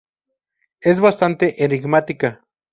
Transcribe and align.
Es 0.79 0.99
bastante 0.99 1.63
enigmática. 1.63 2.43